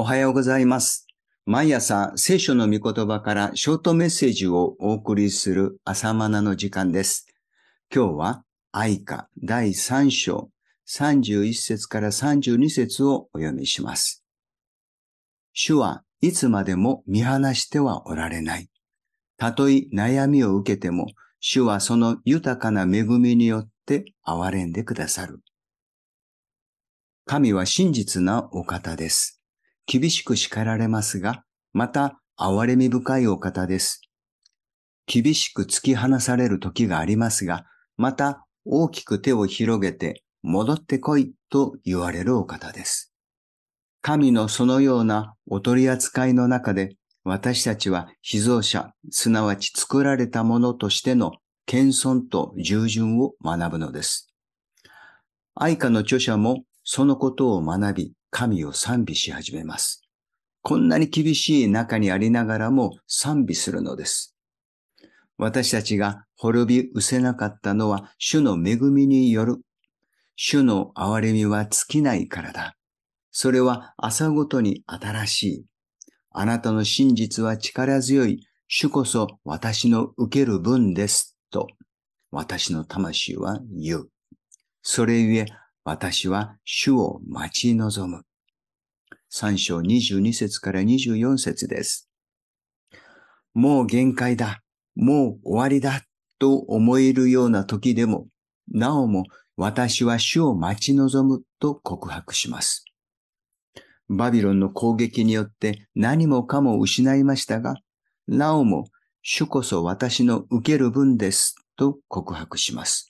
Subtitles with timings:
[0.00, 1.08] おはようございます。
[1.44, 7.26] 毎朝聖書の御言葉からショートメッセージをお送りする朝マナの時間です。
[7.92, 10.50] 今日は愛歌第3章
[10.88, 14.24] 31節から32節をお読みします。
[15.52, 18.70] 主はいつまでも見放してはおられない。
[19.36, 21.08] たとえ悩みを受けても、
[21.40, 25.40] 主はその豊かな恵みによって憐れんでくださる。
[27.26, 29.37] 神は真実なお方です。
[29.90, 34.02] 厳しく叱られますが、また憐れみ深いお方です。
[35.06, 37.64] 厳しく突き放される時がありますが、
[37.96, 43.14] また大きく手を広げて戻ってこいと言われるお方です。
[44.02, 51.32] 神のそのようなお取り扱いの中で、私たちは被造者、すなわち作られたものとしての
[51.64, 54.30] 謙遜と従順を学ぶのです。
[55.54, 60.02] 愛歌の著者もそのことを学び、神を賛美し始めます。
[60.62, 64.36] こんなに厳しい中にありながらも賛美するのです。
[65.38, 69.62] 私たちが滅び失せなかったのは主の恵みによる。
[70.36, 72.74] 主の憐れみは尽きないからだ。
[73.30, 75.64] それは朝ごとに新しい。
[76.30, 78.46] あなたの真実は力強い。
[78.66, 81.38] 主こそ私の受ける分です。
[81.50, 81.68] と、
[82.30, 84.10] 私の魂は言う。
[84.82, 85.46] それゆえ、
[85.84, 88.24] 私は主を待ち望む。
[89.30, 92.08] 三章22節から24節です。
[93.54, 94.62] もう限界だ。
[94.94, 96.02] もう終わりだ。
[96.38, 98.28] と思えるような時でも、
[98.70, 99.24] なおも
[99.56, 102.84] 私は主を待ち望むと告白します。
[104.08, 107.74] バビロンの攻撃によって何もかも失いましたが、
[108.26, 108.84] なおも
[109.22, 113.08] 主こそ私の受ける分ですと告白します。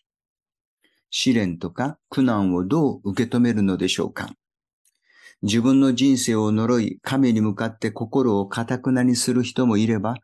[1.10, 4.30] 試練とか苦難をどう受け止めるのでしょうか
[5.42, 10.14] 自分の人生を呪い、神に向かって心を堅くなにする人もいれば、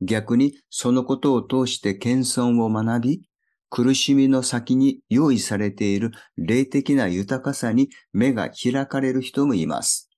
[0.00, 3.22] 逆にそのことを通して謙遜を学び、
[3.68, 10.10] 苦しみの先に用意されている霊的な豊かさに目が開かれる人もいます。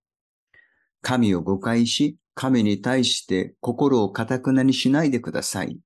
[1.02, 5.78] 神を誤解し、神に対して心を堅くなにしないでください。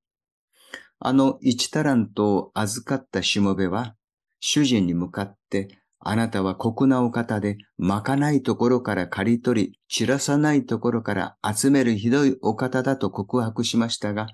[1.01, 3.95] あの一タラントを預かったしもべは、
[4.41, 14.29] 主人に向かって、あなたは酷なお方で、まかないところから刈り取り、散らさないところから集めるひどいお方だと告白しましたが、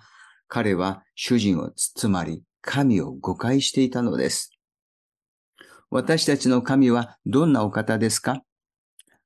[0.47, 4.50] 彼は主人をつまり神を誤解していたのです。
[5.91, 8.42] 私たちの神はどんなお方ですか？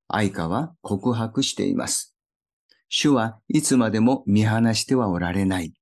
[0.06, 2.14] 愛花は告白しています。
[2.88, 5.74] 主はいつまでも見放してはおられない。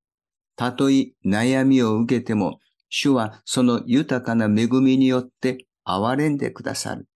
[0.56, 2.58] たとえ悩みを受けても、
[2.88, 7.06] 主はその豊かな恵みによって憐れんでくださる。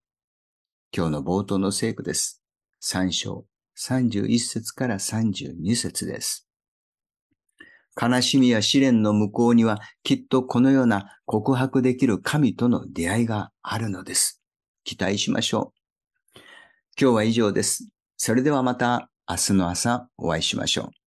[0.97, 2.41] 今日の冒頭の聖句です。
[2.79, 3.45] 三章
[3.77, 6.47] 31節から32節です。
[8.01, 14.41] 悲しみや試練の向こうにはきっとこのような告白できる神との出会いがあるのです。
[14.85, 15.73] 期待しましょ
[16.37, 16.41] う。
[17.01, 17.89] 今日は以上です。
[18.17, 21.00] それではまた明日の朝お会いしましょう。